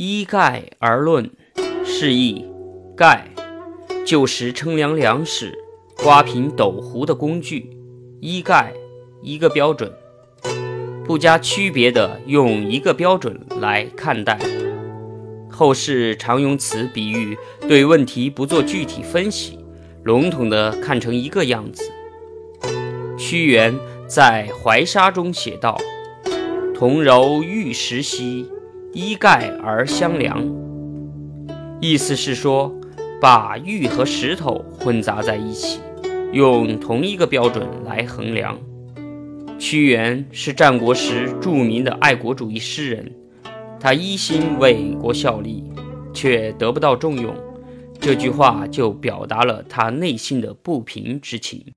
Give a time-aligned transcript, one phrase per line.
[0.00, 1.28] 依盖而论，
[1.84, 2.46] 是以
[2.96, 3.28] 盖
[4.06, 5.52] 旧时称量粮食、
[5.96, 7.76] 刮平斗湖的工具，
[8.20, 8.72] 依盖
[9.22, 9.92] 一个标准，
[11.04, 14.38] 不加区别的用一个标准来看待。
[15.50, 19.58] 后世常用此比喻，对问题不做具体分析，
[20.04, 21.90] 笼统的看成一个样子。
[23.18, 23.76] 屈原
[24.06, 25.76] 在《怀沙》中写道
[26.72, 28.48] ：“同柔玉石兮，
[28.92, 30.42] 依盖而相量。”
[31.80, 32.74] 意思是说，
[33.20, 35.80] 把玉和石头混杂在一起，
[36.32, 38.58] 用同一个标准来衡量。
[39.58, 43.12] 屈原是战国时著名的爱国主义诗人。
[43.80, 45.62] 他一心为国效力，
[46.12, 47.32] 却得不到重用，
[48.00, 51.74] 这句话就表达了他内心的不平之情。